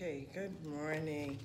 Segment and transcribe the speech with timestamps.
[0.00, 1.40] Okay, good morning.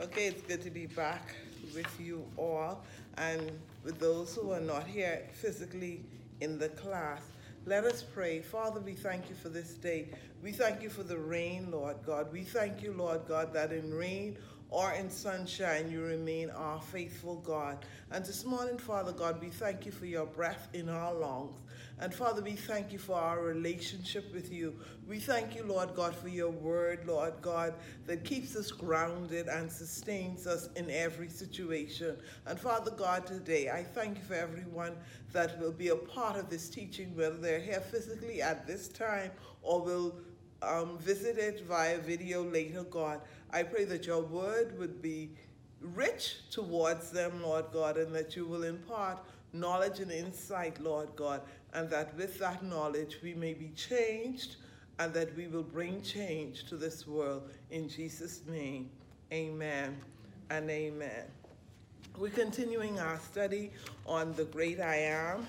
[0.00, 1.34] Okay, it's good to be back
[1.74, 2.84] with you all
[3.16, 3.50] and
[3.82, 6.04] with those who are not here physically
[6.40, 7.22] in the class.
[7.66, 8.40] Let us pray.
[8.40, 10.10] Father, we thank you for this day.
[10.44, 12.32] We thank you for the rain, Lord God.
[12.32, 14.38] We thank you, Lord God, that in rain
[14.70, 17.84] or in sunshine, you remain our faithful God.
[18.12, 21.58] And this morning, Father God, we thank you for your breath in our lungs.
[22.00, 24.74] And Father, we thank you for our relationship with you.
[25.08, 27.74] We thank you, Lord God, for your word, Lord God,
[28.06, 32.16] that keeps us grounded and sustains us in every situation.
[32.46, 34.92] And Father God, today, I thank you for everyone
[35.32, 39.32] that will be a part of this teaching, whether they're here physically at this time
[39.62, 40.14] or will
[40.62, 43.22] um, visit it via video later, God.
[43.50, 45.30] I pray that your word would be
[45.80, 49.18] rich towards them, Lord God, and that you will impart
[49.52, 51.42] knowledge and insight, Lord God,
[51.74, 54.56] and that with that knowledge we may be changed
[54.98, 57.50] and that we will bring change to this world.
[57.70, 58.90] In Jesus' name,
[59.32, 59.96] amen
[60.50, 61.24] and amen.
[62.16, 63.70] We're continuing our study
[64.06, 65.46] on the great I am.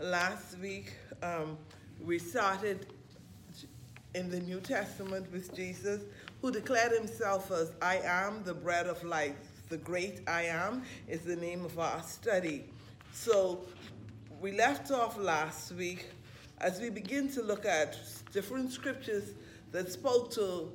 [0.00, 1.56] Last week, um,
[2.04, 2.86] we started
[4.14, 6.02] in the New Testament with Jesus,
[6.40, 9.36] who declared himself as I am the bread of life.
[9.68, 12.64] The great I am is the name of our study.
[13.12, 13.60] So
[14.40, 16.06] we left off last week
[16.58, 17.98] as we begin to look at
[18.32, 19.34] different scriptures
[19.70, 20.72] that spoke to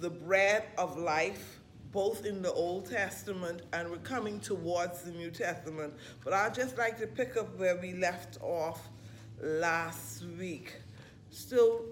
[0.00, 1.60] the bread of life,
[1.92, 5.94] both in the Old Testament and we're coming towards the New Testament.
[6.22, 8.88] But I'd just like to pick up where we left off
[9.40, 10.74] last week.
[11.30, 11.86] Still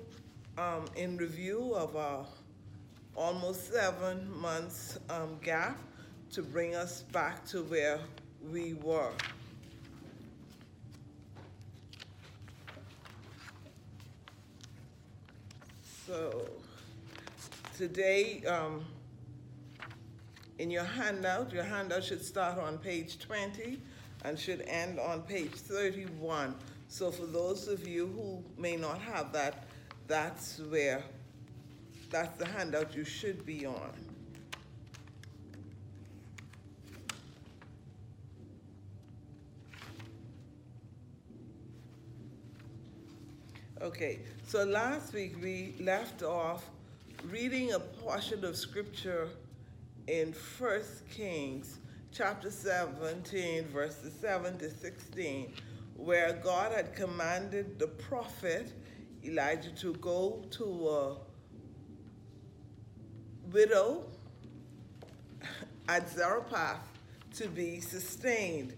[0.58, 2.26] um, in review of our
[3.16, 5.80] almost seven months um, gap
[6.32, 7.98] to bring us back to where
[8.50, 9.12] we were.
[16.06, 16.48] So
[17.76, 18.84] today, um,
[20.58, 23.80] in your handout, your handout should start on page 20
[24.24, 26.54] and should end on page 31.
[26.88, 29.64] So for those of you who may not have that,
[30.06, 31.02] that's where,
[32.10, 33.92] that's the handout you should be on.
[43.82, 46.70] Okay, so last week we left off
[47.24, 49.28] reading a portion of scripture
[50.06, 51.80] in First Kings
[52.12, 55.52] chapter 17, verses 7 to 16,
[55.96, 58.72] where God had commanded the prophet
[59.24, 61.16] Elijah to go to a
[63.50, 64.04] widow
[65.88, 66.86] at Zarephath
[67.34, 68.74] to be sustained.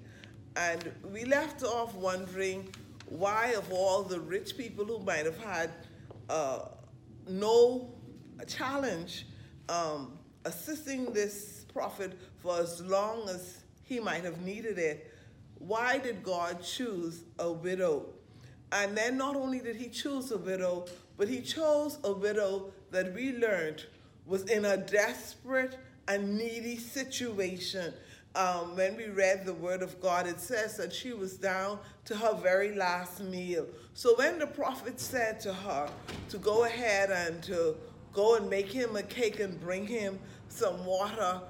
[0.57, 2.71] And we left off wondering
[3.07, 5.71] why, of all the rich people who might have had
[6.29, 6.61] uh,
[7.29, 7.93] no
[8.47, 9.27] challenge
[9.69, 15.13] um, assisting this prophet for as long as he might have needed it,
[15.59, 18.07] why did God choose a widow?
[18.73, 23.15] And then not only did he choose a widow, but he chose a widow that
[23.15, 23.85] we learned
[24.27, 25.79] was in a desperate
[26.09, 27.93] and needy situation
[28.37, 32.17] um, when we read the word of God, it says that she was down to
[32.17, 33.67] her very last meal.
[33.95, 35.89] So when the prophet said to her
[36.31, 37.77] to go ahead and to
[38.13, 40.19] go and make him a cake and bring him
[40.49, 41.41] some water,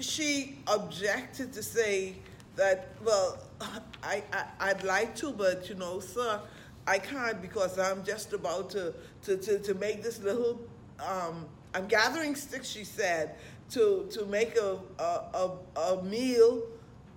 [0.00, 2.16] she objected to say
[2.56, 3.38] that, well,
[4.02, 4.22] I,
[4.58, 6.40] I, would like to, but you know, sir,
[6.86, 10.60] I can't because I'm just about to, to, to, to make this little,
[11.00, 13.36] um, I'm gathering sticks, she said,
[13.70, 16.62] to, to make a, a, a, a meal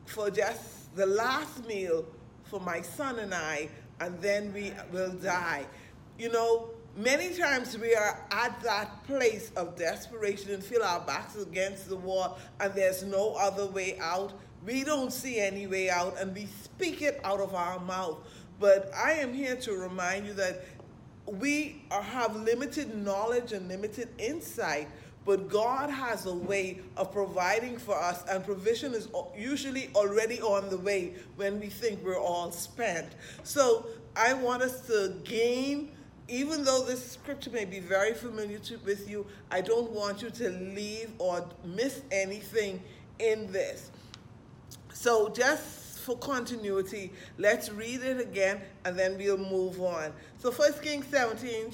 [0.05, 2.05] for just the last meal
[2.45, 5.65] for my son and I, and then we will die.
[6.17, 11.35] You know, many times we are at that place of desperation and feel our backs
[11.35, 14.33] against the wall and there's no other way out.
[14.65, 18.17] We don't see any way out and we speak it out of our mouth.
[18.59, 20.65] But I am here to remind you that
[21.25, 24.87] we are, have limited knowledge and limited insight
[25.25, 30.69] but God has a way of providing for us, and provision is usually already on
[30.69, 33.09] the way when we think we're all spent.
[33.43, 33.85] So
[34.15, 35.91] I want us to gain,
[36.27, 40.29] even though this scripture may be very familiar to, with you, I don't want you
[40.29, 42.81] to leave or miss anything
[43.19, 43.91] in this.
[44.93, 50.11] So just for continuity, let's read it again and then we'll move on.
[50.37, 51.71] So First Kings 17,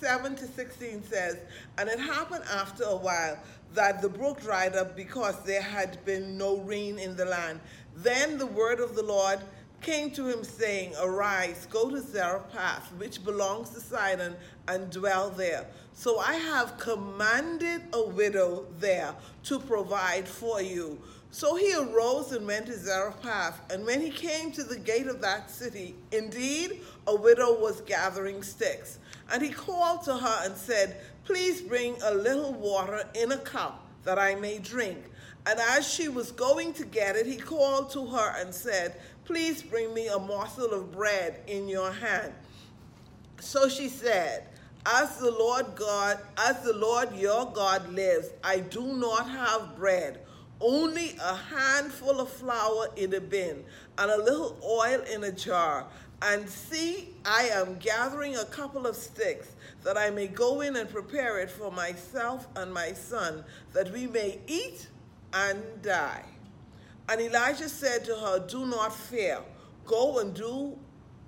[0.00, 1.36] 7 to 16 says,
[1.78, 3.38] And it happened after a while
[3.74, 7.60] that the brook dried up because there had been no rain in the land.
[7.94, 9.40] Then the word of the Lord
[9.82, 14.36] came to him, saying, Arise, go to Zarephath, which belongs to Sidon,
[14.68, 15.66] and dwell there.
[15.92, 19.14] So I have commanded a widow there
[19.44, 20.98] to provide for you.
[21.32, 25.20] So he arose and went to Zarephath, and when he came to the gate of
[25.20, 28.98] that city, indeed a widow was gathering sticks.
[29.32, 33.86] And he called to her and said, Please bring a little water in a cup
[34.02, 34.98] that I may drink.
[35.46, 39.62] And as she was going to get it, he called to her and said, Please
[39.62, 42.32] bring me a morsel of bread in your hand.
[43.38, 44.48] So she said,
[44.84, 50.18] As the Lord God, as the Lord your God lives, I do not have bread,
[50.60, 53.64] only a handful of flour in a bin
[53.98, 55.86] and a little oil in a jar.
[56.22, 59.52] And see, I am gathering a couple of sticks
[59.84, 64.06] that I may go in and prepare it for myself and my son, that we
[64.06, 64.88] may eat
[65.32, 66.24] and die.
[67.08, 69.38] And Elijah said to her, Do not fear.
[69.86, 70.78] Go and do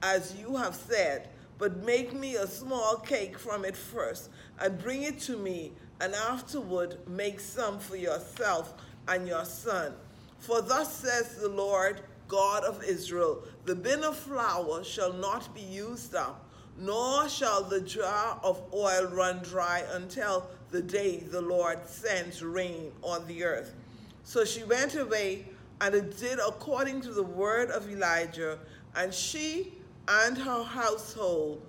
[0.03, 4.31] as you have said, but make me a small cake from it first,
[4.61, 8.75] and bring it to me, and afterward make some for yourself
[9.09, 9.93] and your son.
[10.39, 15.61] For thus says the Lord God of Israel The bin of flour shall not be
[15.61, 21.87] used up, nor shall the jar of oil run dry until the day the Lord
[21.87, 23.75] sends rain on the earth.
[24.25, 25.47] So she went away
[25.81, 28.59] and it did according to the word of Elijah,
[28.95, 29.75] and she
[30.09, 31.61] and her household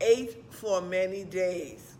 [0.00, 1.94] ate for many days.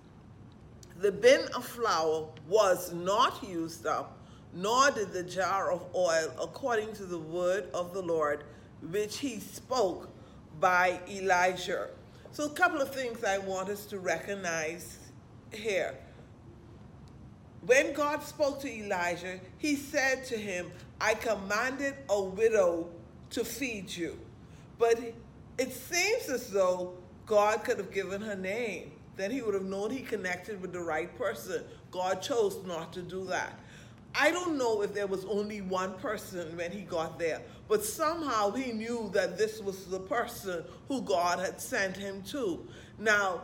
[0.98, 4.18] The bin of flour was not used up,
[4.52, 8.44] nor did the jar of oil, according to the word of the Lord,
[8.90, 10.08] which he spoke
[10.58, 11.88] by Elijah.
[12.32, 14.98] So, a couple of things I want us to recognize
[15.52, 15.94] here.
[17.66, 20.70] When God spoke to Elijah, he said to him,
[21.00, 22.88] I commanded a widow
[23.30, 24.18] to feed you.
[24.78, 24.98] But
[25.58, 26.94] it seems as though
[27.26, 28.92] God could have given her name.
[29.16, 31.62] Then he would have known he connected with the right person.
[31.90, 33.58] God chose not to do that.
[34.14, 38.50] I don't know if there was only one person when he got there, but somehow
[38.50, 42.66] he knew that this was the person who God had sent him to.
[42.98, 43.42] Now,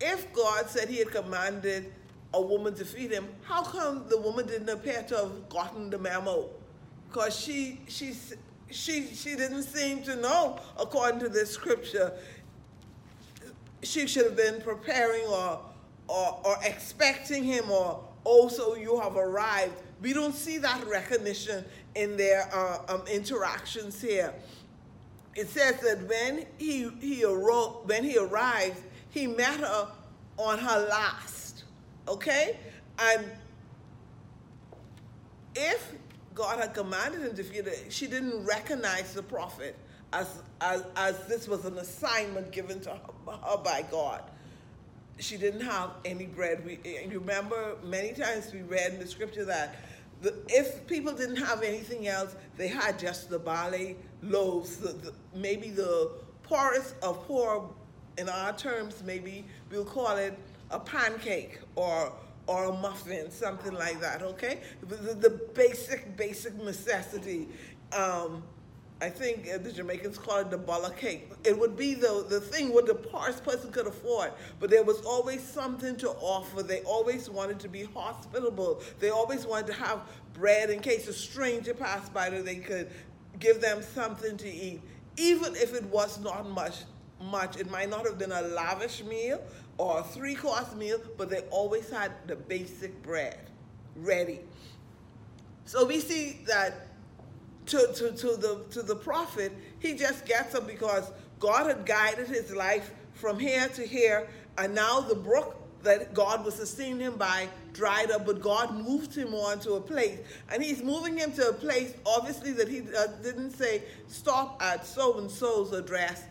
[0.00, 1.92] if God said he had commanded
[2.34, 5.98] a woman to feed him, how come the woman didn't appear to have gotten the
[5.98, 6.50] memo?
[7.08, 8.14] Because she, she,
[8.70, 12.12] she, she didn't seem to know, according to this scripture.
[13.82, 15.60] She should have been preparing or,
[16.08, 19.74] or, or expecting him or, oh, so you have arrived.
[20.00, 21.64] We don't see that recognition
[21.94, 24.32] in their uh, um, interactions here.
[25.34, 29.88] It says that when he, he, arose, when he arrived, he met her
[30.36, 31.38] on her last
[32.08, 32.56] Okay?
[32.98, 33.26] And
[35.54, 35.92] if
[36.34, 39.76] God had commanded him to feed her, she didn't recognize the prophet
[40.12, 44.22] as, as, as this was an assignment given to her by God.
[45.18, 46.64] She didn't have any bread.
[46.64, 49.76] We, you remember many times we read in the scripture that
[50.22, 55.12] the, if people didn't have anything else, they had just the barley loaves, the, the,
[55.34, 56.12] maybe the
[56.42, 57.68] poorest of poor,
[58.16, 60.36] in our terms, maybe we'll call it
[60.70, 62.12] a pancake or
[62.48, 64.60] or a muffin, something like that, okay?
[64.88, 67.46] The, the basic, basic necessity.
[67.92, 68.42] Um,
[69.00, 71.30] I think uh, the Jamaicans call it the bulla cake.
[71.44, 75.00] It would be the, the thing what the poorest person could afford, but there was
[75.02, 76.64] always something to offer.
[76.64, 78.82] They always wanted to be hospitable.
[78.98, 80.00] They always wanted to have
[80.34, 82.90] bread in case a stranger passed by that they could
[83.38, 84.80] give them something to eat,
[85.16, 86.78] even if it was not much.
[87.20, 87.56] Much.
[87.56, 89.40] It might not have been a lavish meal,
[89.76, 93.38] or a three course meal, but they always had the basic bread
[93.96, 94.40] ready.
[95.64, 96.87] So we see that
[97.68, 102.28] to, to, to, the, to the prophet, he just gets up because God had guided
[102.28, 107.16] his life from here to here, and now the brook that God was sustaining him
[107.16, 110.18] by dried up, but God moved him on to a place.
[110.50, 114.84] And he's moving him to a place, obviously, that he uh, didn't say, stop at
[114.84, 116.24] so and so's address.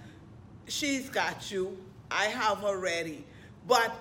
[0.67, 1.77] She's got you.
[2.11, 3.25] I have her ready.
[3.67, 3.95] But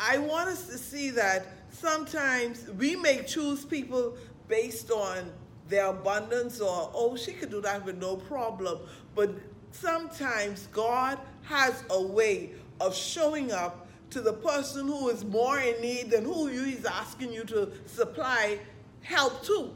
[0.00, 4.16] I want us to see that sometimes we may choose people
[4.48, 5.30] based on
[5.68, 8.78] their abundance or, oh, she could do that with no problem.
[9.14, 9.30] But
[9.70, 15.80] sometimes God has a way of showing up to the person who is more in
[15.80, 16.64] need than who you.
[16.64, 18.58] he's asking you to supply
[19.02, 19.70] help to.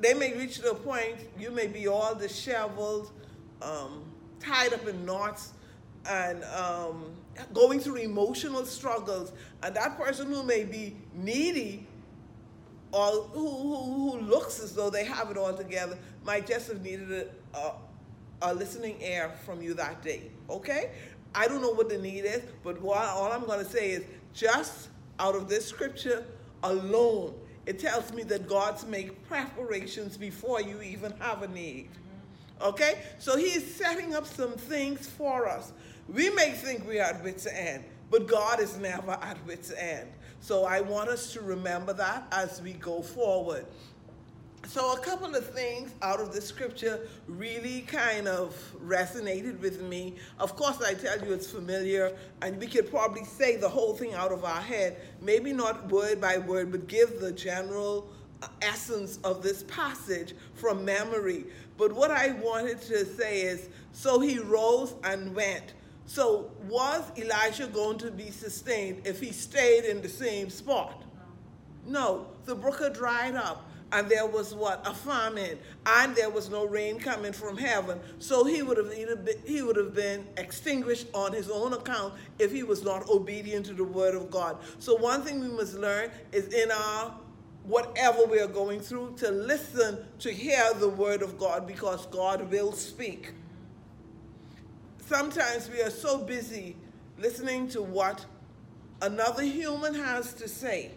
[0.00, 3.12] They may reach the point, you may be all disheveled,
[3.62, 4.04] um,
[4.40, 5.52] tied up in knots,
[6.08, 7.14] and um,
[7.52, 11.86] going through emotional struggles, and that person who may be needy
[12.94, 16.80] or who, who, who looks as though they have it all together might just have
[16.80, 17.72] needed a, a,
[18.42, 20.30] a listening ear from you that day.
[20.48, 20.90] Okay?
[21.34, 24.04] I don't know what the need is, but what, all I'm going to say is
[24.32, 26.24] just out of this scripture
[26.62, 27.34] alone,
[27.66, 31.88] it tells me that God's make preparations before you even have a need.
[32.62, 33.00] Okay?
[33.18, 35.72] So he's setting up some things for us.
[36.08, 40.08] We may think we are at wit's end, but God is never at wit's end.
[40.44, 43.64] So I want us to remember that as we go forward.
[44.66, 50.16] So a couple of things out of the scripture really kind of resonated with me.
[50.38, 54.12] Of course, I tell you it's familiar, and we could probably say the whole thing
[54.12, 58.10] out of our head, maybe not word by word, but give the general
[58.42, 61.46] uh, essence of this passage from memory.
[61.78, 65.72] But what I wanted to say is, so he rose and went.
[66.06, 71.02] So was Elijah going to be sustained if he stayed in the same spot?
[71.86, 74.86] No, the brook had dried up and there was what?
[74.86, 78.00] A famine and there was no rain coming from heaven.
[78.18, 82.50] So he would have been, he would have been extinguished on his own account if
[82.50, 84.58] he was not obedient to the word of god.
[84.78, 87.14] So one thing we must learn is in our
[87.64, 92.50] whatever we are going through to listen to hear the word of god because god
[92.50, 93.32] will speak
[95.06, 96.76] sometimes we are so busy
[97.18, 98.24] listening to what
[99.02, 100.90] another human has to say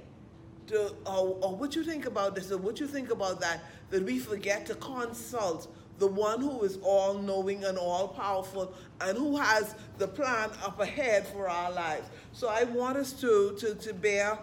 [0.67, 4.03] to, or, or what you think about this or what you think about that, that
[4.03, 5.67] we forget to consult
[5.99, 10.79] the one who is all knowing and all powerful and who has the plan up
[10.79, 12.07] ahead for our lives.
[12.33, 14.37] So I want us to, to, to bear,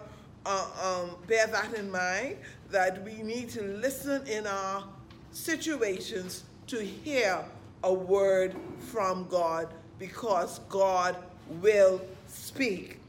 [0.45, 2.37] uh, um, bear that in mind
[2.71, 4.83] that we need to listen in our
[5.31, 7.45] situations to hear
[7.83, 11.17] a word from God because God
[11.61, 12.99] will speak.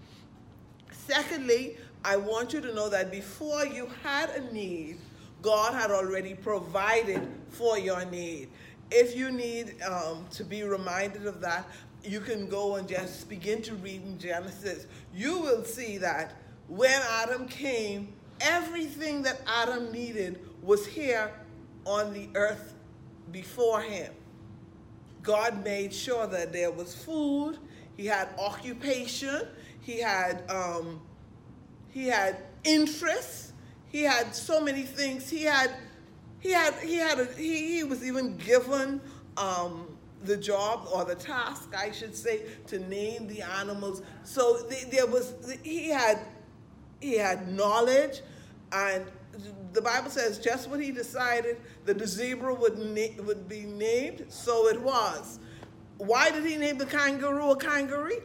[0.93, 4.99] Secondly, I want you to know that before you had a need,
[5.43, 8.49] God had already provided for your need.
[8.91, 11.67] If you need um, to be reminded of that,
[12.05, 14.87] you can go and just begin to read in Genesis.
[15.15, 16.37] You will see that
[16.69, 21.33] when Adam came, everything that Adam needed was here
[21.85, 22.75] on the earth
[23.33, 24.13] before him.
[25.27, 27.59] God made sure that there was food,
[27.97, 29.43] he had occupation,
[29.81, 31.01] he had um,
[31.91, 33.53] he had interests,
[33.89, 35.29] he had so many things.
[35.29, 35.73] He had
[36.39, 39.01] he had he had a, he, he was even given
[39.37, 39.89] um,
[40.23, 44.03] the job or the task, I should say, to name the animals.
[44.23, 44.59] So
[44.93, 46.21] there was he had
[47.01, 48.21] he had knowledge,
[48.71, 49.05] and
[49.73, 54.69] the Bible says just what he decided the zebra would, na- would be named, so
[54.69, 55.39] it was.
[55.99, 58.23] Why did he name the kangaroo a kangaroo?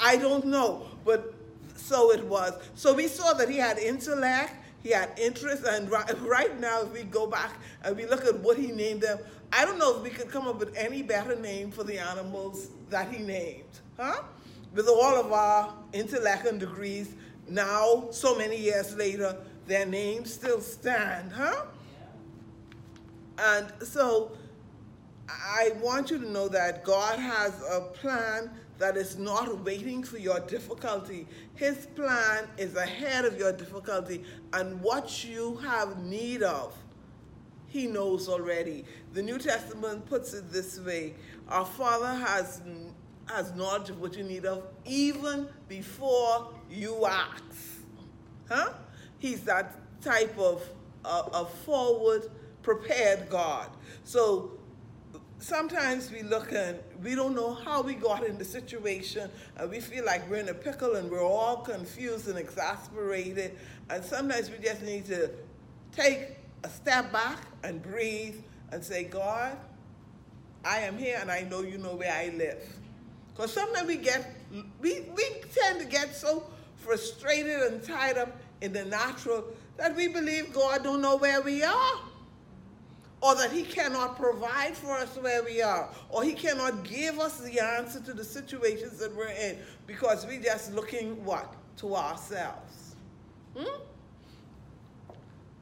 [0.00, 1.34] I don't know, but
[1.76, 2.52] so it was.
[2.74, 4.52] So we saw that he had intellect,
[4.82, 7.52] he had interest, and right, right now, if we go back
[7.82, 9.18] and we look at what he named them,
[9.52, 12.68] I don't know if we could come up with any better name for the animals
[12.90, 13.64] that he named,
[13.96, 14.22] huh?
[14.74, 17.14] With all of our intellect and degrees,
[17.48, 19.36] now, so many years later,
[19.68, 21.66] their names still stand, huh?
[23.38, 24.32] And so
[25.28, 30.18] I want you to know that God has a plan that is not waiting for
[30.18, 31.26] your difficulty.
[31.54, 36.74] His plan is ahead of your difficulty, and what you have need of,
[37.66, 38.84] He knows already.
[39.12, 41.14] The New Testament puts it this way
[41.48, 42.62] Our Father has,
[43.26, 47.42] has knowledge of what you need of even before you ask.
[48.48, 48.72] Huh?
[49.18, 50.62] He's that type of
[51.04, 52.30] a forward,
[52.62, 53.70] prepared God.
[54.04, 54.58] So
[55.38, 59.80] sometimes we look and we don't know how we got in the situation and we
[59.80, 63.56] feel like we're in a pickle and we're all confused and exasperated
[63.88, 65.30] and sometimes we just need to
[65.92, 68.34] take a step back and breathe
[68.72, 69.56] and say god
[70.64, 72.60] i am here and i know you know where i live
[73.32, 74.34] because sometimes we get
[74.80, 76.42] we, we tend to get so
[76.78, 79.44] frustrated and tied up in the natural
[79.76, 82.00] that we believe god don't know where we are
[83.20, 87.40] or that he cannot provide for us where we are, or he cannot give us
[87.40, 91.54] the answer to the situations that we're in because we're just looking what?
[91.78, 92.94] To ourselves.
[93.56, 93.82] Hmm?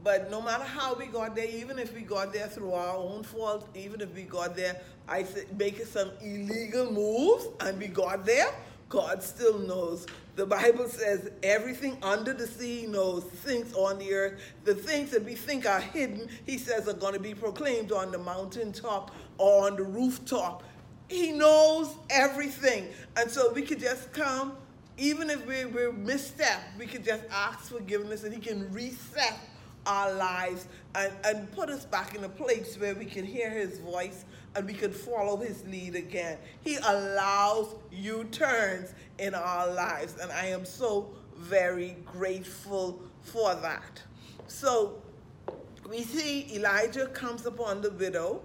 [0.05, 3.25] But no matter how we got there, even if we got there through our own
[3.25, 8.25] fault, even if we got there, I said making some illegal moves and we got
[8.25, 8.49] there,
[8.89, 10.07] God still knows.
[10.37, 15.25] The Bible says everything under the sea knows, things on the earth, the things that
[15.25, 19.67] we think are hidden, he says are going to be proclaimed on the mountaintop or
[19.67, 20.63] on the rooftop.
[21.09, 22.89] He knows everything.
[23.17, 24.53] And so we could just come,
[24.99, 29.39] even if we, we're misstep, we could just ask forgiveness and he can reset
[29.87, 33.79] our lives and, and put us back in a place where we can hear his
[33.79, 36.39] voice and we can follow his lead again.
[36.63, 44.03] He allows U turns in our lives, and I am so very grateful for that.
[44.47, 45.03] So
[45.89, 48.41] we see Elijah comes upon the widow,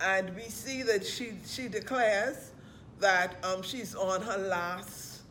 [0.00, 2.52] and we see that she, she declares
[2.98, 5.22] that um, she's on her last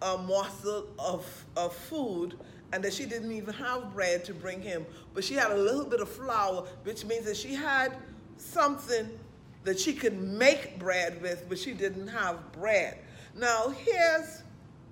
[0.00, 2.38] uh, morsel of, of food
[2.72, 4.84] and that she didn't even have bread to bring him,
[5.14, 7.96] but she had a little bit of flour, which means that she had
[8.36, 9.08] something
[9.68, 12.96] that she could make bread with, but she didn't have bread.
[13.36, 14.42] Now, here's,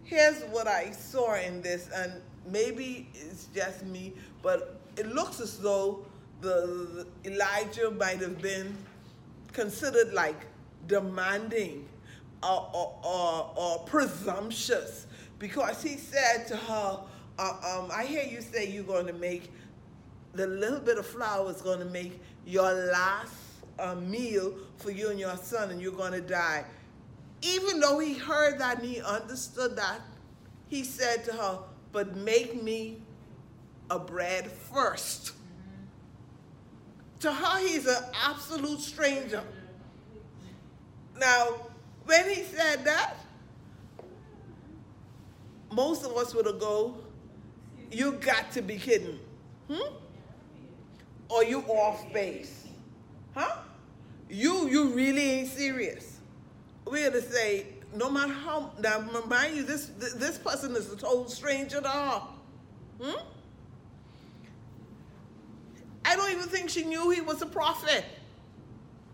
[0.05, 2.13] here's what I saw in this, and
[2.47, 6.05] maybe it's just me, but it looks as though
[6.43, 8.77] the, the Elijah might have been
[9.55, 10.45] considered like
[10.89, 11.89] demanding
[12.43, 15.07] or, or, or, or presumptuous
[15.39, 17.01] because he said to her,
[17.39, 19.51] uh, um, I hear you say you're going to make
[20.35, 23.33] the little bit of flour is going to make your last
[23.79, 26.65] uh, meal for you and your son, and you're going to die.
[27.43, 30.01] Even though he heard that and he understood that,
[30.69, 31.59] he said to her,
[31.93, 33.03] But make me
[33.91, 35.33] a bread 1st
[37.21, 39.43] To her, he's an absolute stranger.
[41.19, 41.49] Now,
[42.05, 43.17] when he said that,
[45.73, 46.97] most of us would have go,
[47.91, 49.19] you got to be kidding.
[49.71, 49.95] Hmm?
[51.29, 52.67] Or you off base.
[53.35, 53.57] Huh?
[54.29, 56.19] You you really ain't serious.
[56.85, 61.29] We're to say, no matter how now mind you, this this person is a total
[61.29, 62.23] stranger to her.
[63.03, 63.27] Hmm?
[66.05, 68.05] I don't even think she knew he was a prophet.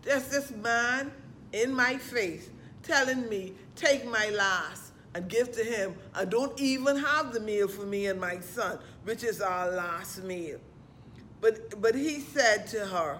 [0.03, 1.11] There's this man
[1.51, 2.49] in my face
[2.83, 5.95] telling me, take my last and give to him.
[6.13, 10.23] I don't even have the meal for me and my son, which is our last
[10.23, 10.59] meal.
[11.41, 13.19] But, but he said to her,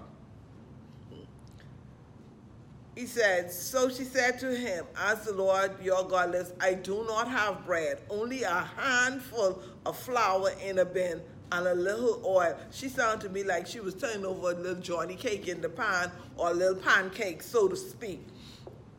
[2.95, 7.03] he said, So she said to him, As the Lord your God lives, I do
[7.07, 11.21] not have bread, only a handful of flour in a bin
[11.51, 12.57] and a little oil.
[12.71, 15.69] She sounded to me like she was turning over a little johnny cake in the
[15.69, 18.25] pan or a little pancake, so to speak.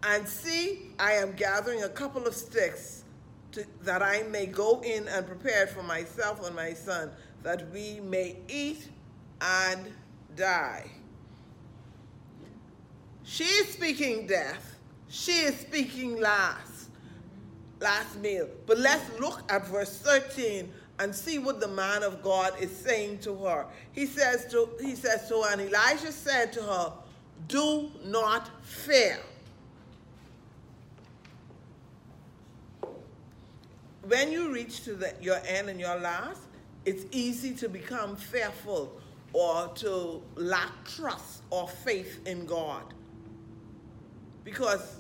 [0.03, 3.05] And see, I am gathering a couple of sticks
[3.53, 7.11] to, that I may go in and prepare for myself and my son,
[7.43, 8.89] that we may eat
[9.41, 9.93] and
[10.37, 10.91] die.
[13.25, 14.77] She is speaking death.
[15.09, 16.89] She is speaking last,
[17.81, 18.49] last meal.
[18.67, 23.19] But let's look at verse 13 and see what the man of God is saying
[23.21, 23.67] to her.
[23.93, 26.93] He says to he says to her, and Elijah said to her,
[27.49, 29.19] Do not fear.
[34.07, 36.43] when you reach to the, your end and your last,
[36.85, 39.01] it's easy to become fearful
[39.33, 42.83] or to lack trust or faith in God.
[44.45, 44.97] Because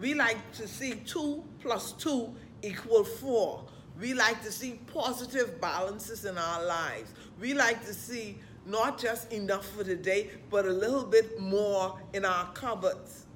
[0.00, 3.64] we like to see two plus two equal four.
[4.00, 7.12] We like to see positive balances in our lives.
[7.40, 12.24] We like to see not just enough for today, but a little bit more in
[12.24, 13.26] our cupboards.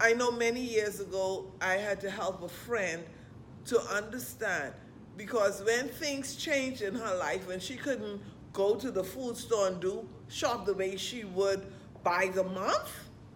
[0.00, 3.02] I know many years ago I had to help a friend
[3.66, 4.72] to understand
[5.16, 8.22] because when things changed in her life, when she couldn't
[8.52, 11.66] go to the food store and do shop the way she would
[12.02, 12.90] by the month,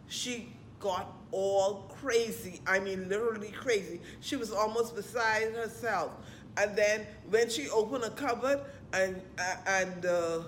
[0.08, 2.60] she got all crazy.
[2.66, 4.00] I mean, literally crazy.
[4.20, 6.12] She was almost beside herself.
[6.56, 8.60] And then when she opened a cupboard
[8.92, 10.40] and uh, and uh,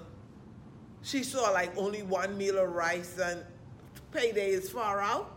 [1.03, 3.41] she saw like only one meal of rice and
[4.13, 5.35] payday is far out,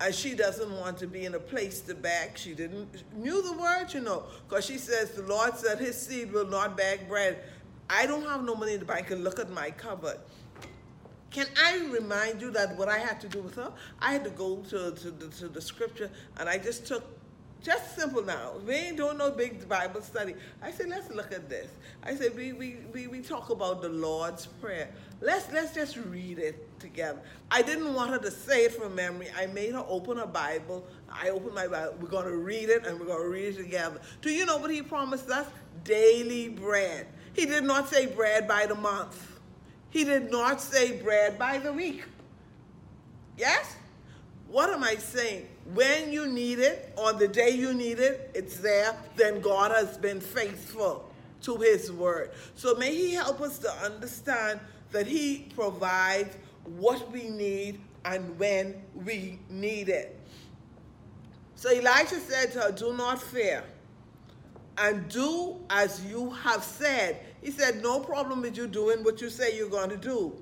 [0.00, 2.38] and she doesn't want to be in a place to beg.
[2.38, 6.32] She didn't knew the word, you know, because she says the Lord said His seed
[6.32, 7.38] will not beg bread.
[7.90, 10.18] I don't have no money in the bank and look at my cupboard.
[11.30, 13.72] Can I remind you that what I had to do with her?
[14.00, 17.04] I had to go to, to, the, to the scripture and I just took
[17.62, 18.52] just simple now.
[18.64, 20.34] We ain't doing no big Bible study.
[20.62, 21.68] I said, let's look at this.
[22.04, 24.88] I said, we, we, we, we talk about the Lord's Prayer.
[25.20, 27.20] Let's, let's just read it together.
[27.50, 29.28] I didn't want her to say it from memory.
[29.36, 30.86] I made her open a Bible.
[31.10, 31.96] I opened my Bible.
[32.00, 34.00] We're going to read it and we're going to read it together.
[34.22, 35.48] Do you know what he promised us?
[35.82, 37.08] Daily bread.
[37.32, 39.37] He did not say bread by the month.
[39.90, 42.04] He did not say bread by the week.
[43.36, 43.76] Yes?
[44.48, 45.46] What am I saying?
[45.74, 49.98] When you need it, on the day you need it, it's there, then God has
[49.98, 51.10] been faithful
[51.42, 52.30] to his word.
[52.54, 54.60] So may he help us to understand
[54.92, 60.18] that he provides what we need and when we need it.
[61.54, 63.64] So Elijah said to her, Do not fear.
[64.78, 67.20] and do as you have said.
[67.42, 70.34] He said, No problem with you doing what you say you're going to do.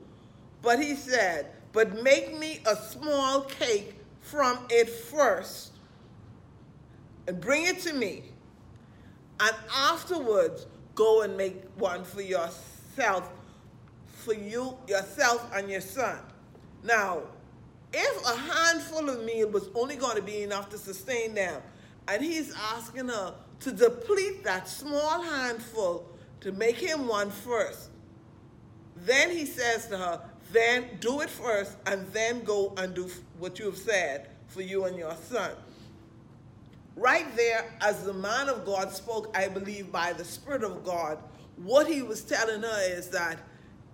[0.63, 5.73] But he said, But make me a small cake from it first
[7.27, 8.25] and bring it to me.
[9.41, 13.31] And afterwards, go and make one for yourself,
[14.07, 16.19] for you, yourself and your son.
[16.83, 17.23] Now,
[17.93, 21.61] if a handful of meal was only going to be enough to sustain them,
[22.09, 26.09] and he's asking her to deplete that small handful
[26.41, 27.91] to make him one first,
[28.97, 30.21] then he says to her,
[30.53, 34.85] then do it first, and then go and do what you have said for you
[34.85, 35.51] and your son.
[36.95, 41.19] Right there, as the man of God spoke, I believe by the Spirit of God,
[41.57, 43.39] what he was telling her is that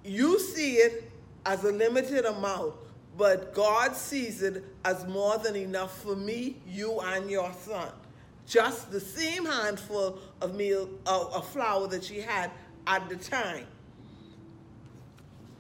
[0.05, 1.11] you see it
[1.46, 2.74] as a limited amount,
[3.16, 7.90] but God sees it as more than enough for me, you, and your son.
[8.46, 12.50] Just the same handful of meal of, flour that she had
[12.87, 13.66] at the time.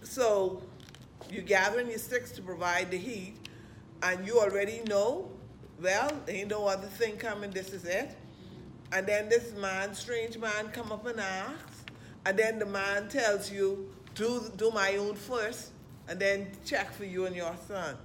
[0.02, 0.62] So
[1.30, 3.36] you're gathering your sticks to provide the heat,
[4.02, 5.30] and you already know,
[5.80, 8.16] well, ain't no other thing coming, this is it.
[8.92, 11.84] And then this man, strange man, come up and asks,
[12.26, 15.70] and then the man tells you, do, do my own first,
[16.08, 17.96] and then check for you and your son.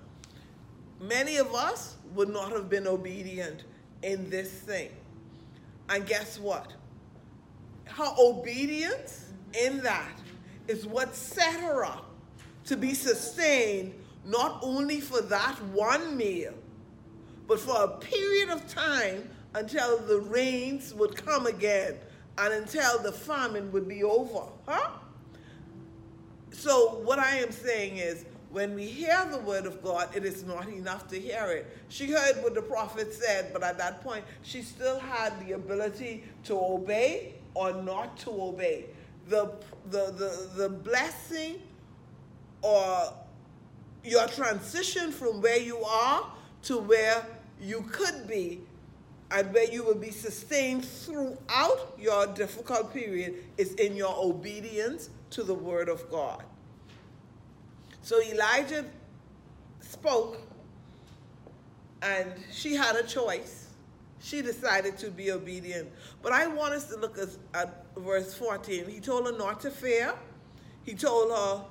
[1.01, 3.63] Many of us would not have been obedient
[4.03, 4.89] in this thing.
[5.89, 6.73] And guess what?
[7.85, 10.19] Her obedience in that
[10.67, 12.05] is what set her up
[12.65, 13.93] to be sustained
[14.25, 16.53] not only for that one meal,
[17.47, 21.95] but for a period of time until the rains would come again
[22.37, 24.43] and until the famine would be over.
[24.67, 24.89] Huh?
[26.51, 30.43] So, what I am saying is, when we hear the word of God, it is
[30.43, 31.67] not enough to hear it.
[31.89, 36.23] She heard what the prophet said, but at that point, she still had the ability
[36.45, 38.85] to obey or not to obey.
[39.27, 39.51] The,
[39.89, 41.59] the, the, the blessing
[42.61, 43.13] or
[44.03, 46.31] your transition from where you are
[46.63, 47.25] to where
[47.59, 48.61] you could be
[49.31, 55.43] and where you will be sustained throughout your difficult period is in your obedience to
[55.43, 56.43] the word of God.
[58.07, 58.85] So Elijah
[59.81, 60.37] spoke,
[62.01, 63.67] and she had a choice.
[64.21, 65.89] She decided to be obedient.
[66.21, 68.87] But I want us to look at, at verse 14.
[68.87, 70.13] He told her not to fear.
[70.85, 71.65] He told her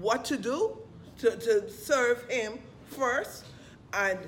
[0.00, 0.76] what to do
[1.20, 3.46] to, to serve him first.
[3.94, 4.18] And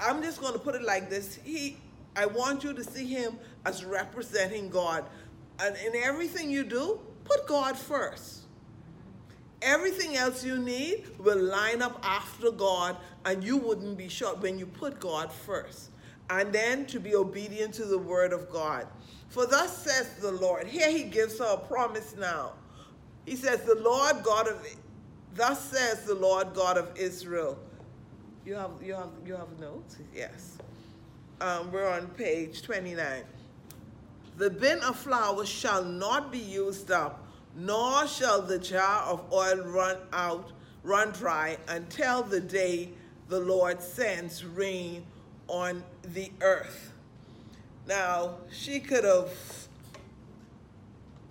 [0.00, 1.38] I'm just going to put it like this.
[1.44, 1.76] He,
[2.16, 5.04] I want you to see him as representing God.
[5.58, 8.41] And in everything you do, put God first.
[9.62, 14.58] Everything else you need will line up after God, and you wouldn't be short when
[14.58, 15.90] you put God first.
[16.30, 18.86] And then to be obedient to the word of God.
[19.28, 20.66] For thus says the Lord.
[20.66, 22.52] Here he gives her a promise now.
[23.24, 24.66] He says, The Lord God of
[25.34, 27.58] thus says the Lord God of Israel.
[28.44, 29.96] You have you have you have notes?
[30.14, 30.58] Yes.
[31.40, 33.24] Um, we're on page 29.
[34.36, 39.62] The bin of flour shall not be used up nor shall the jar of oil
[39.64, 42.90] run out, run dry until the day
[43.28, 45.04] the Lord sends rain
[45.48, 46.92] on the earth.
[47.86, 49.30] Now, she could have,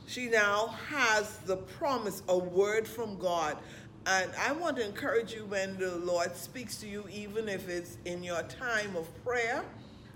[0.06, 3.58] she now has the promise, a word from God.
[4.06, 7.98] And I want to encourage you when the Lord speaks to you, even if it's
[8.06, 9.64] in your time of prayer,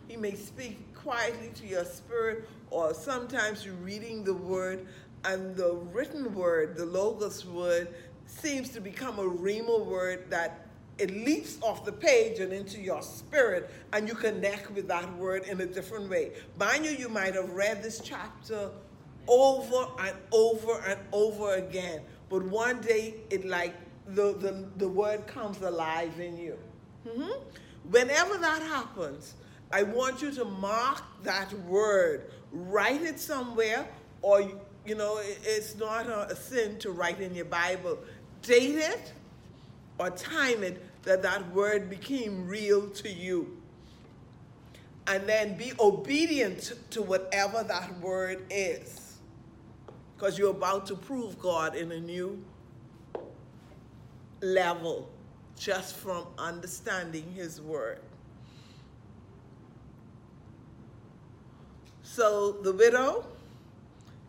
[0.07, 4.87] He may speak quietly to your spirit, or sometimes you're reading the word
[5.25, 7.87] and the written word, the logos word,
[8.25, 13.01] seems to become a rhema word that it leaps off the page and into your
[13.01, 16.31] spirit, and you connect with that word in a different way.
[16.57, 18.69] Mind you, you might have read this chapter
[19.27, 23.73] over and over and over again, but one day it like
[24.07, 26.57] the, the, the word comes alive in you.
[27.07, 27.31] Mm-hmm.
[27.89, 29.33] Whenever that happens,
[29.71, 33.87] I want you to mark that word, write it somewhere,
[34.21, 34.49] or
[34.85, 37.97] you know, it's not a, sin to write in your Bible.
[38.41, 39.13] Date it
[39.97, 43.57] or time it that that word became real to you.
[45.07, 49.17] And then be obedient to whatever that word is.
[50.15, 52.43] Because you're about to prove God in a new
[54.41, 55.09] level
[55.57, 57.99] just from understanding His word.
[62.03, 63.25] So the widow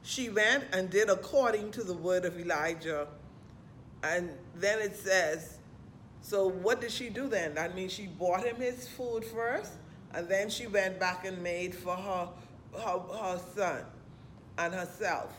[0.06, 3.08] she went and did according to the word of Elijah.
[4.04, 5.58] And then it says,
[6.22, 7.54] so what did she do then?
[7.56, 9.72] That means she bought him his food first,
[10.14, 12.28] and then she went back and made for her
[12.78, 13.82] her, her son
[14.58, 15.32] and herself.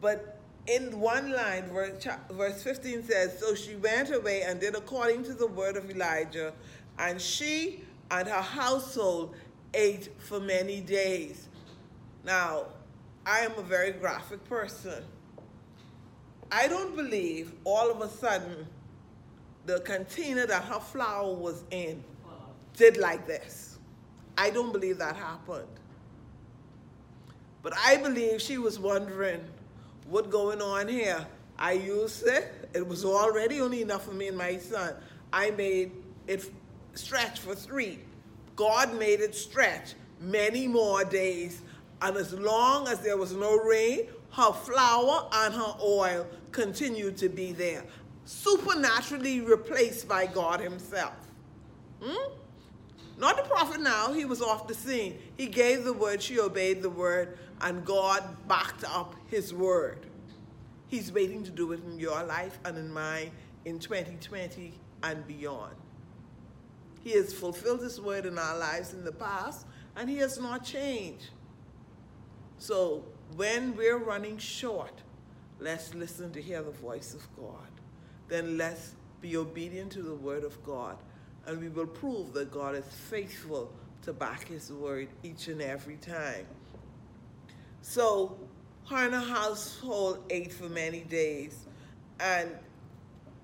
[0.00, 5.24] But in one line, verse, verse 15 says, So she went away and did according
[5.24, 6.52] to the word of Elijah,
[6.98, 9.34] and she and her household
[9.74, 11.48] ate for many days.
[12.24, 12.66] Now,
[13.28, 15.04] I am a very graphic person.
[16.50, 18.66] I don't believe all of a sudden
[19.66, 22.02] the container that her flour was in
[22.74, 23.76] did like this.
[24.38, 25.68] I don't believe that happened.
[27.62, 29.44] But I believe she was wondering
[30.08, 31.26] what going on here.
[31.58, 32.70] I used it.
[32.72, 34.94] It was already only enough for me and my son.
[35.34, 35.92] I made
[36.26, 36.50] it
[36.94, 37.98] stretch for three.
[38.56, 41.60] God made it stretch many more days.
[42.00, 47.28] And as long as there was no rain, her flour and her oil continued to
[47.28, 47.84] be there,
[48.24, 51.14] supernaturally replaced by God Himself.
[52.02, 52.32] Hmm?
[53.18, 55.18] Not the prophet now, he was off the scene.
[55.36, 60.06] He gave the word, she obeyed the word, and God backed up his word.
[60.86, 63.32] He's waiting to do it in your life and in mine
[63.64, 65.74] in 2020 and beyond.
[67.02, 70.64] He has fulfilled his word in our lives in the past, and he has not
[70.64, 71.30] changed.
[72.58, 73.04] So
[73.36, 74.92] when we're running short,
[75.60, 77.70] let's listen to hear the voice of God.
[78.28, 80.96] Then let's be obedient to the word of God,
[81.46, 85.96] and we will prove that God is faithful to back his word each and every
[85.96, 86.46] time.
[87.82, 88.36] So
[88.88, 91.66] her household ate for many days,
[92.20, 92.50] and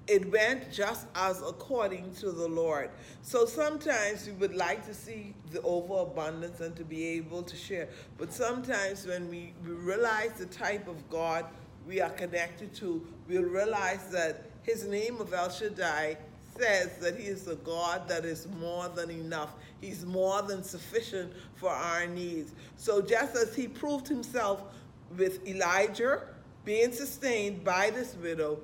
[0.06, 2.90] it went just as according to the Lord.
[3.22, 7.88] So sometimes we would like to see the overabundance and to be able to share.
[8.18, 11.46] But sometimes when we, we realize the type of God
[11.86, 16.16] we are connected to, we'll realize that his name of El Shaddai
[16.58, 19.54] says that he is a God that is more than enough.
[19.80, 22.52] He's more than sufficient for our needs.
[22.76, 24.62] So just as he proved himself
[25.16, 26.22] with Elijah
[26.64, 28.58] being sustained by this widow,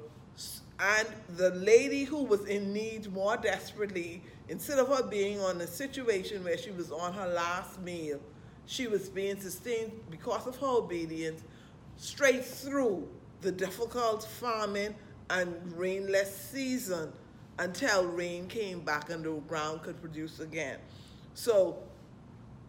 [0.80, 5.66] and the lady who was in need more desperately, instead of her being on a
[5.66, 8.18] situation where she was on her last meal,
[8.66, 11.42] she was being sustained because of her obedience
[11.96, 13.06] straight through
[13.42, 14.94] the difficult farming
[15.28, 17.12] and rainless season
[17.58, 20.78] until rain came back and the ground could produce again.
[21.34, 21.78] So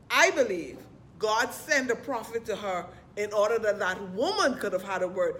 [0.10, 0.78] I believe
[1.18, 5.08] God sent a prophet to her in order that that woman could have had a
[5.08, 5.36] word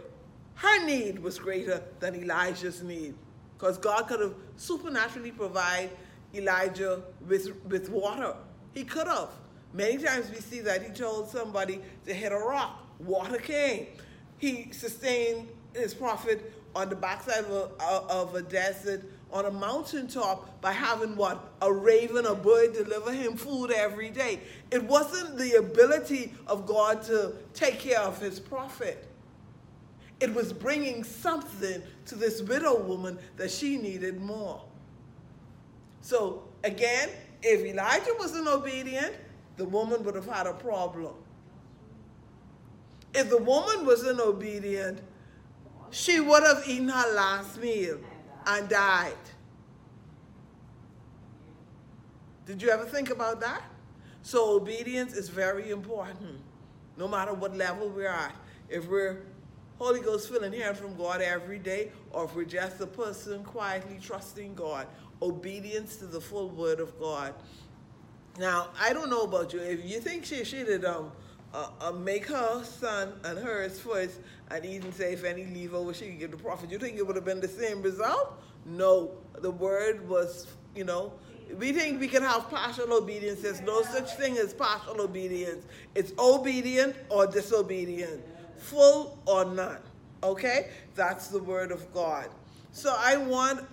[0.56, 3.16] her need was greater than Elijah's need
[3.58, 5.92] because God could have supernaturally provided
[6.34, 8.36] Elijah with, with water.
[8.74, 9.30] He could have.
[9.74, 13.88] Many times we see that he told somebody to hit a rock, water came.
[14.38, 19.52] He sustained his prophet on the backside of a, uh, of a desert on a
[19.52, 21.54] mountaintop by having what?
[21.62, 24.40] A raven, a bird deliver him food every day.
[24.72, 29.08] It wasn't the ability of God to take care of his prophet
[30.22, 34.62] it was bringing something to this widow woman that she needed more.
[36.02, 37.10] So again,
[37.42, 39.16] if Elijah wasn't obedient,
[39.58, 41.16] the woman would have had a problem.
[43.14, 45.00] If the woman wasn't obedient,
[45.90, 48.00] she would have eaten her last meal
[48.46, 49.14] and died.
[52.46, 53.64] Did you ever think about that?
[54.22, 56.40] So obedience is very important,
[56.96, 58.36] no matter what level we're at.
[58.70, 59.24] If we're
[59.82, 63.98] Holy Ghost feeling hearing from God every day, or if we're just a person quietly
[64.00, 64.86] trusting God,
[65.24, 67.34] obedience to the full word of God.
[68.38, 69.60] Now, I don't know about you.
[69.60, 71.12] If you think she should um,
[71.52, 74.20] uh, uh, make her son and hers first,
[74.52, 76.70] and even say if any leave over, she give the prophet.
[76.70, 78.40] You think it would have been the same result?
[78.68, 79.10] No.
[79.40, 81.12] The word was, you know,
[81.58, 83.42] we think we can have partial obedience.
[83.42, 85.66] There's no such thing as partial obedience.
[85.96, 88.24] It's obedient or disobedient
[88.62, 89.80] full or none.
[90.24, 90.70] Okay?
[90.96, 92.30] That's the word of God.
[92.72, 93.66] So I want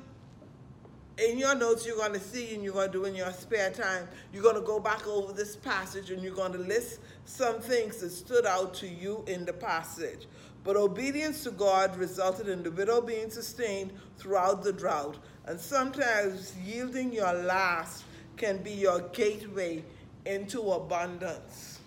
[1.18, 3.70] in your notes you're going to see and you're going to do in your spare
[3.70, 7.60] time, you're going to go back over this passage and you're going to list some
[7.60, 10.26] things that stood out to you in the passage.
[10.64, 15.16] But obedience to God resulted in the widow being sustained throughout the drought.
[15.46, 18.04] And sometimes yielding your last
[18.36, 19.82] can be your gateway
[20.26, 21.77] into abundance.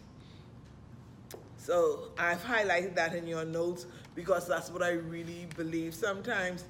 [1.71, 5.93] So I've highlighted that in your notes because that's what I really believe.
[5.93, 6.65] Sometimes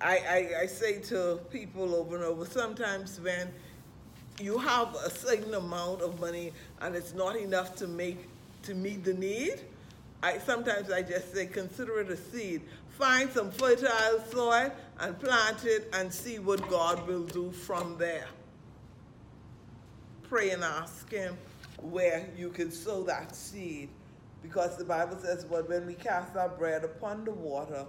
[0.00, 3.50] I, I, I say to people over and over, sometimes when
[4.38, 8.28] you have a certain amount of money and it's not enough to make
[8.62, 9.62] to meet the need,
[10.22, 12.62] I sometimes I just say consider it a seed.
[13.00, 18.28] Find some fertile soil and plant it and see what God will do from there.
[20.22, 21.36] Pray and ask him
[21.82, 23.88] where you can sow that seed.
[24.42, 27.86] Because the Bible says, well, when we cast our bread upon the water,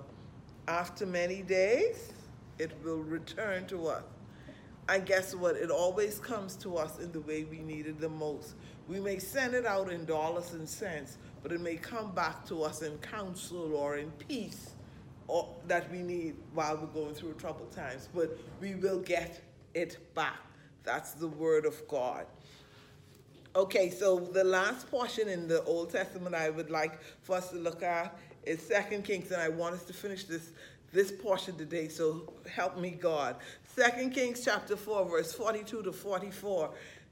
[0.67, 2.11] after many days,
[2.59, 4.03] it will return to us.
[4.89, 5.55] And guess what?
[5.55, 8.55] It always comes to us in the way we need it the most.
[8.87, 12.63] We may send it out in dollars and cents, but it may come back to
[12.63, 14.71] us in counsel or in peace
[15.27, 18.09] or, that we need while we're going through troubled times.
[18.13, 19.39] But we will get
[19.73, 20.39] it back.
[20.83, 22.25] That's the word of God.
[23.53, 27.57] Okay, so the last portion in the Old Testament I would like for us to
[27.57, 30.51] look at is Second Kings, and I want us to finish this
[30.93, 31.89] this portion today.
[31.89, 33.35] So help me, God.
[33.75, 36.69] Second Kings chapter four, verse forty-two to forty-four.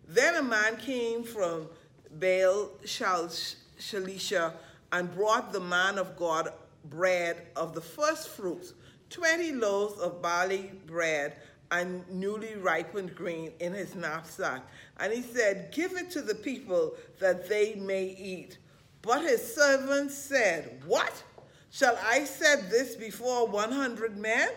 [0.08, 1.68] Then a man came from
[2.10, 4.54] Baal Shalisha
[4.94, 6.54] and brought the man of God
[6.86, 8.72] bread of the first fruits,
[9.10, 11.36] twenty loaves of barley bread
[11.72, 14.62] and newly ripened grain in his knapsack.
[15.00, 18.58] And he said, Give it to the people that they may eat.
[19.02, 21.24] But his servants said, What?
[21.72, 24.50] Shall I set this before 100 men?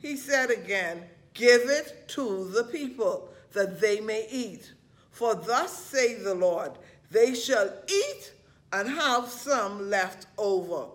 [0.00, 1.02] He said again,
[1.34, 4.72] Give it to the people that they may eat.
[5.10, 6.72] For thus say the Lord,
[7.10, 8.32] they shall eat
[8.72, 10.86] and have some left over.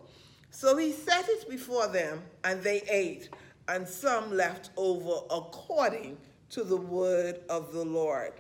[0.49, 3.29] So he set it before them, and they ate
[3.67, 6.17] and some left over according
[6.49, 8.33] to the word of the Lord.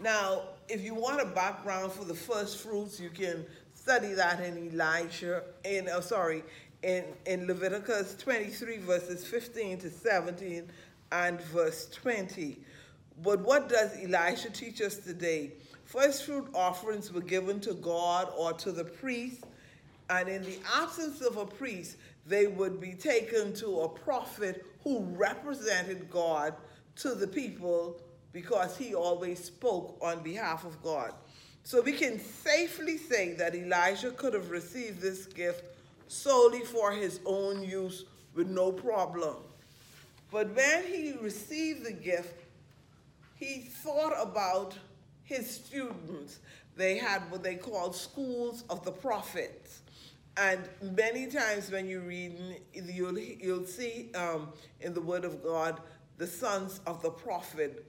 [0.00, 4.58] Now, if you want a background for the first fruits, you can study that in
[4.58, 6.42] Elijah, in oh, sorry,
[6.82, 10.68] in, in Leviticus 23, verses 15 to 17
[11.12, 12.58] and verse 20.
[13.22, 15.52] But what does Elisha teach us today?
[15.84, 19.44] First fruit offerings were given to God or to the priest,
[20.10, 25.00] and in the absence of a priest, they would be taken to a prophet who
[25.16, 26.54] represented God
[26.96, 28.00] to the people
[28.32, 31.12] because he always spoke on behalf of God.
[31.62, 35.64] So we can safely say that Elijah could have received this gift
[36.08, 39.36] solely for his own use with no problem.
[40.30, 42.34] But when he received the gift,
[43.36, 44.74] he thought about
[45.24, 46.38] his students.
[46.76, 49.80] They had what they called schools of the prophets.
[50.36, 54.48] And many times when you read, you'll, you'll see um,
[54.80, 55.80] in the Word of God
[56.18, 57.84] the sons of the prophet.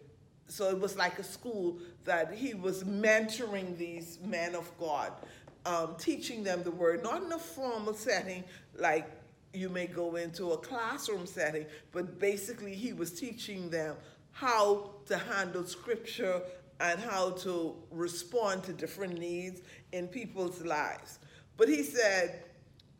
[0.47, 5.11] So it was like a school that he was mentoring these men of God,
[5.65, 8.45] um, teaching them the Word, not in a formal setting
[8.77, 9.09] like
[9.53, 13.95] you may go into a classroom setting, but basically he was teaching them
[14.31, 16.41] how to handle Scripture
[16.79, 21.19] and how to respond to different needs in people's lives.
[21.57, 22.43] But he said,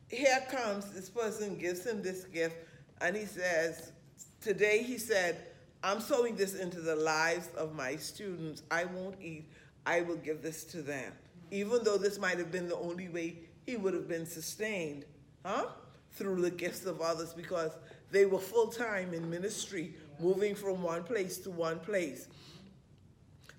[0.09, 2.55] here comes this person, gives him this gift,
[3.01, 3.91] and he says,
[4.41, 5.37] today he said,
[5.83, 8.63] I'm sowing this into the lives of my students.
[8.71, 9.45] I won't eat.
[9.85, 11.13] I will give this to them.
[11.51, 15.05] Even though this might have been the only way he would have been sustained,
[15.45, 15.67] huh?
[16.13, 17.71] Through the gifts of others because
[18.11, 22.27] they were full time in ministry, moving from one place to one place.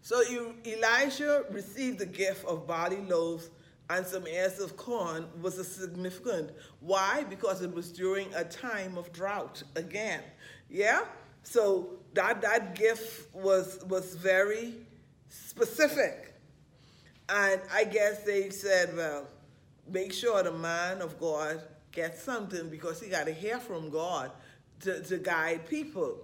[0.03, 0.23] So
[0.67, 3.51] Elijah received the gift of barley loaves
[3.91, 6.51] and some ears of corn was a significant.
[6.81, 7.25] Why?
[7.29, 10.23] Because it was during a time of drought again.
[10.69, 11.05] Yeah?
[11.43, 14.75] So that that gift was was very
[15.29, 16.35] specific.
[17.29, 19.27] And I guess they said, well,
[19.87, 24.31] make sure the man of God gets something because he got to hear from God
[24.81, 26.19] to, to guide people.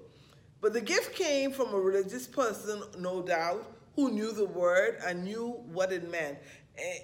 [0.60, 5.24] But the gift came from a religious person, no doubt, who knew the word and
[5.24, 6.38] knew what it meant.
[6.78, 6.98] Eh,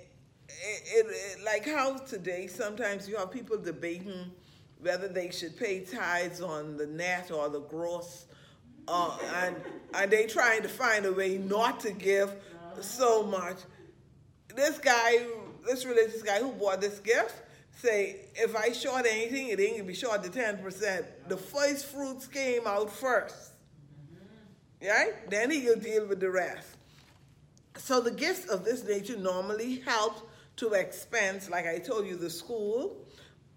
[0.63, 4.31] It, it, like how today sometimes you have people debating
[4.81, 8.27] whether they should pay tithes on the net or the gross,
[8.89, 9.57] uh, and
[9.95, 12.35] and they trying to find a way not to give
[12.81, 13.59] so much.
[14.55, 15.27] This guy,
[15.67, 17.35] this religious guy who bought this gift,
[17.77, 21.07] say if I short anything, it ain't gonna be short to ten percent.
[21.29, 23.53] The first fruits came out first,
[24.83, 25.31] right?
[25.31, 26.69] Then he'll deal with the rest.
[27.77, 30.30] So the gifts of this nature normally help
[30.61, 32.97] to expense, like I told you, the school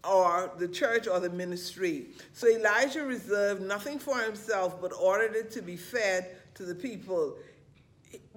[0.03, 2.07] or the church or the ministry.
[2.33, 7.35] So Elijah reserved nothing for himself, but ordered it to be fed to the people,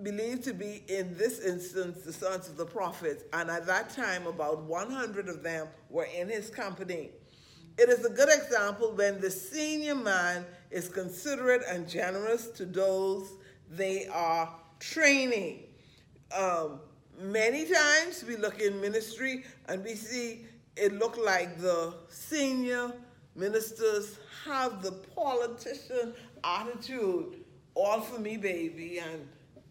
[0.02, 3.24] believed to be, in this instance, the sons of the prophets.
[3.32, 7.10] And at that time, about 100 of them were in his company.
[7.78, 13.32] It is a good example when the senior man is considerate and generous to those
[13.70, 15.64] they are training.
[16.36, 16.80] Um,
[17.18, 20.44] Many times we look in ministry and we see
[20.76, 22.92] it look like the senior
[23.34, 26.12] ministers have the politician
[26.44, 27.44] attitude,
[27.74, 29.26] all for me, baby, and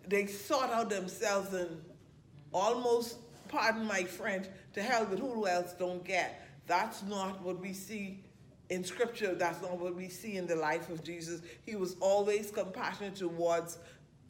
[0.07, 1.81] they sought out themselves and
[2.51, 3.17] almost,
[3.47, 6.41] pardon my French, to hell with who else don't get.
[6.65, 8.23] That's not what we see
[8.69, 9.35] in scripture.
[9.35, 11.41] That's not what we see in the life of Jesus.
[11.65, 13.77] He was always compassionate towards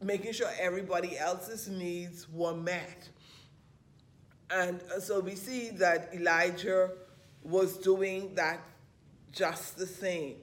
[0.02, 3.10] making sure everybody else's needs were met.
[4.52, 6.91] And uh, so we see that Elijah
[7.43, 8.60] was doing that
[9.32, 10.36] just the same.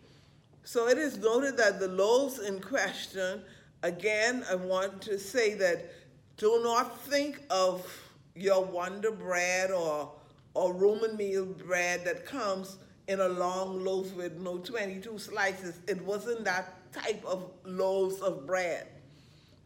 [0.65, 3.43] So it is noted that the loaves in question,
[3.83, 5.91] again, I want to say that
[6.37, 7.87] do not think of
[8.35, 10.13] your Wonder Bread or,
[10.55, 12.79] or Roman meal bread that comes
[13.09, 15.81] in a long loaf with no 22 slices.
[15.89, 18.87] It wasn't that type of loaves of bread.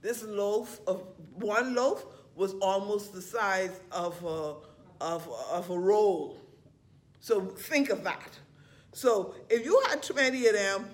[0.03, 1.03] This loaf of
[1.35, 4.55] one loaf was almost the size of a,
[5.01, 6.39] of, of a roll.
[7.21, 8.39] So think of that.
[8.93, 10.87] So if you had 20 of them,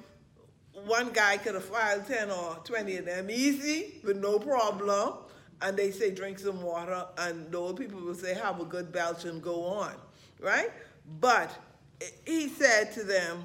[0.87, 5.15] one guy could have filed 10 or 20 of them easy with no problem.
[5.61, 8.91] And they say drink some water, and the old people will say have a good
[8.91, 9.95] belch and go on,
[10.41, 10.71] right?
[11.21, 11.57] But
[12.27, 13.45] he said to them,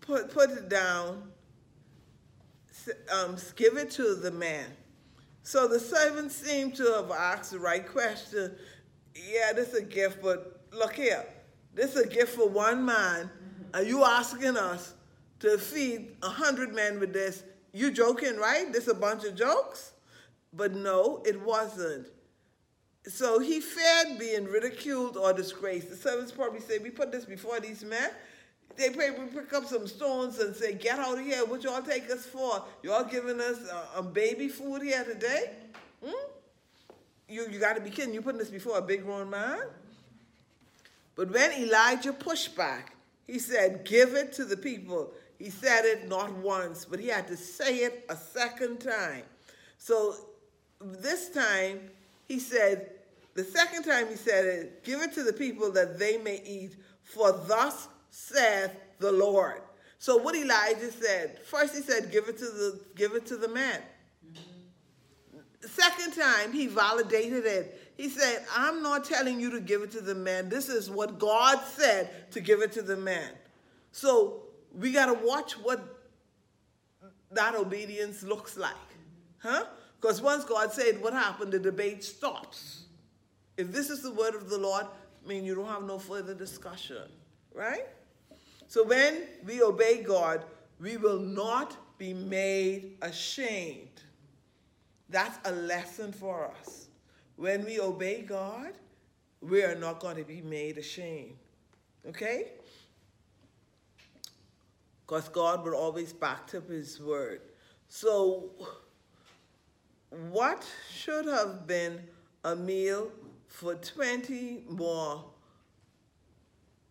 [0.00, 1.30] put, put it down,
[3.12, 4.66] um, give it to the man.
[5.42, 8.54] So the servant seemed to have asked the right question.
[9.14, 11.24] Yeah, this is a gift, but look here.
[11.74, 13.30] This is a gift for one man.
[13.74, 14.94] Are you asking us
[15.40, 17.42] to feed a hundred men with this?
[17.72, 18.72] You joking, right?
[18.72, 19.92] This a bunch of jokes?
[20.52, 22.06] But no, it wasn't.
[23.06, 25.90] So he feared being ridiculed or disgraced.
[25.90, 28.10] The servants probably said, we put this before these men.
[28.76, 31.44] They probably pick up some stones and say, get out of here.
[31.44, 32.64] What y'all take us for?
[32.82, 33.58] Y'all giving us
[33.96, 35.50] a, baby food here today?
[36.04, 36.12] Hmm?
[37.28, 38.12] You, you got to be kidding.
[38.12, 39.60] You putting this before a big grown man?
[41.14, 42.96] But when Elijah pushed back,
[43.26, 45.12] he said, give it to the people.
[45.38, 49.22] He said it not once, but he had to say it a second time.
[49.78, 50.16] So
[50.80, 51.80] this time,
[52.26, 52.90] he said,
[53.34, 56.76] the second time he said it, give it to the people that they may eat,
[57.02, 59.60] for thus saith the Lord.
[59.98, 63.48] So what Elijah said, first he said, give it to the give it to the
[63.48, 63.80] man.
[65.62, 67.92] Second time he validated it.
[67.96, 70.48] He said, I'm not telling you to give it to the man.
[70.48, 73.30] This is what God said to give it to the man.
[73.90, 75.82] So we got to watch what
[77.32, 78.74] that obedience looks like.
[79.38, 79.64] Huh?
[80.00, 82.84] Because once God said what happened, the debate stops.
[83.56, 86.34] If this is the word of the Lord, I mean, you don't have no further
[86.34, 87.08] discussion,
[87.52, 87.86] right?
[88.74, 90.44] So when we obey God,
[90.80, 94.02] we will not be made ashamed.
[95.08, 96.88] That's a lesson for us.
[97.36, 98.72] When we obey God,
[99.40, 101.36] we are not going to be made ashamed.
[102.08, 102.48] Okay?
[105.06, 107.42] Because God will always back up his word.
[107.86, 108.50] So,
[110.32, 112.00] what should have been
[112.42, 113.12] a meal
[113.54, 115.24] for 20 more.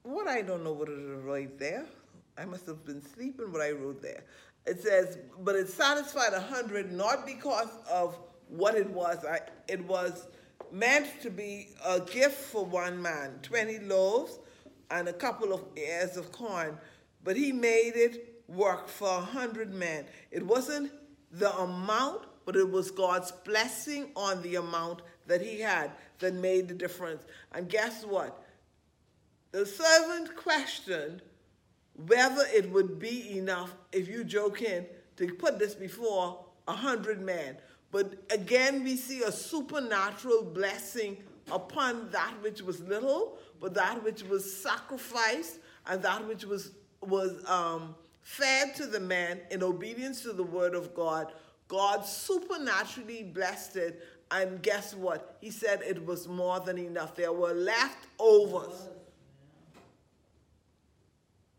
[0.04, 1.86] What I don't know what it is right there.
[2.38, 4.24] I must have been sleeping what I wrote there.
[4.66, 8.18] It says, but it satisfied a hundred not because of
[8.50, 9.24] what it was.
[9.26, 10.28] I, it was
[10.72, 14.40] meant to be a gift for one man, 20 loaves
[14.92, 16.78] and a couple of ears of corn.
[17.24, 20.06] But he made it work for a hundred men.
[20.32, 20.92] It wasn't
[21.32, 26.68] the amount, but it was God's blessing on the amount that he had that made
[26.68, 27.24] the difference.
[27.54, 28.43] And guess what?
[29.54, 31.22] The servant questioned
[32.08, 34.86] whether it would be enough, if you joke in,
[35.18, 37.58] to put this before a hundred men.
[37.92, 41.18] But again, we see a supernatural blessing
[41.52, 47.48] upon that which was little, but that which was sacrificed and that which was was
[47.48, 51.32] um, fed to the man in obedience to the word of God.
[51.68, 54.02] God supernaturally blessed it
[54.32, 55.38] and guess what?
[55.42, 57.14] He said it was more than enough.
[57.16, 58.88] There were leftovers.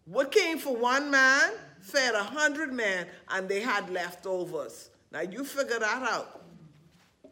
[0.07, 1.53] What came for one man
[1.85, 4.91] fed a hundred men, and they had leftovers.
[5.13, 6.43] Now you figure that out.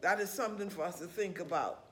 [0.01, 1.85] That is something for us to think about.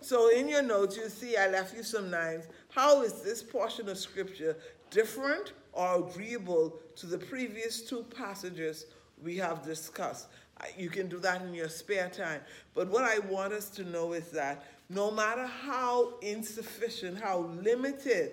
[0.00, 2.44] So in your notes, you see I left you some names.
[2.70, 4.56] How is this portion of scripture
[4.90, 8.86] different or agreeable to the previous two passages
[9.22, 10.28] we have discussed?
[10.76, 12.40] You can do that in your spare time.
[12.74, 18.32] But what I want us to know is that no matter how insufficient, how limited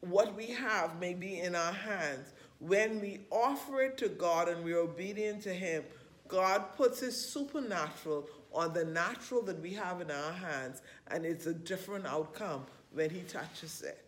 [0.00, 4.64] what we have may be in our hands, when we offer it to God and
[4.64, 5.84] we're obedient to Him,
[6.26, 11.46] God puts His supernatural on the natural that we have in our hands, and it's
[11.46, 14.04] a different outcome when He touches it.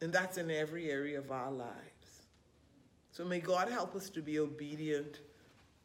[0.00, 1.72] And that's in every area of our lives.
[3.10, 5.20] So may God help us to be obedient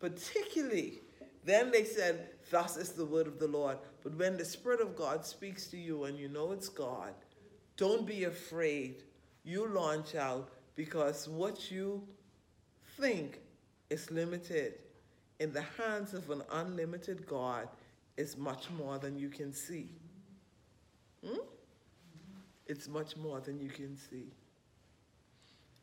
[0.02, 1.00] particularly,
[1.46, 3.78] then they said, Thus is the word of the Lord.
[4.04, 7.14] But when the Spirit of God speaks to you and you know it's God,
[7.82, 9.02] don't be afraid.
[9.44, 12.04] You launch out because what you
[13.00, 13.40] think
[13.90, 14.76] is limited
[15.40, 17.68] in the hands of an unlimited God
[18.18, 19.90] is much more than you can see.
[21.26, 21.40] Hmm?
[22.68, 24.28] It's much more than you can see.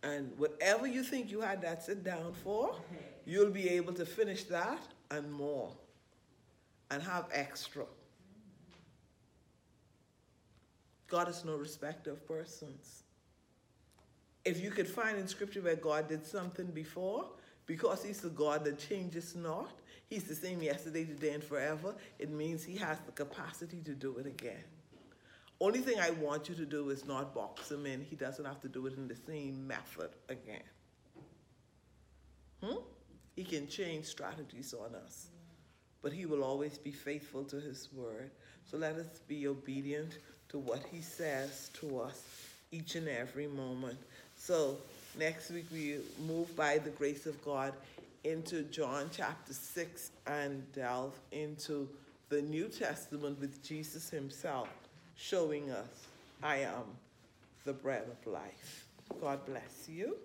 [0.05, 2.77] And whatever you think you had that sit down for,
[3.27, 4.79] you'll be able to finish that
[5.11, 5.73] and more
[6.93, 7.87] and have extra.
[11.09, 13.03] God is no respecter of persons.
[14.45, 17.27] If you could find in scripture where God did something before,
[17.67, 19.71] because he's the God that changes not,
[20.09, 24.17] he's the same yesterday, today, and forever, it means he has the capacity to do
[24.19, 24.65] it again.
[25.61, 28.03] Only thing I want you to do is not box him in.
[28.03, 30.63] He doesn't have to do it in the same method again.
[32.63, 32.79] Hmm?
[33.35, 35.29] He can change strategies on us,
[36.01, 38.31] but he will always be faithful to his word.
[38.65, 40.19] So let us be obedient
[40.49, 42.23] to what he says to us
[42.73, 43.99] each and every moment.
[44.37, 44.77] So
[45.19, 47.73] next week we move by the grace of God
[48.25, 51.89] into John chapter 6 and delve into
[52.29, 54.69] the New Testament with Jesus himself
[55.17, 56.07] showing us,
[56.43, 56.85] I am
[57.65, 58.87] the bread of life.
[59.21, 60.17] God bless you.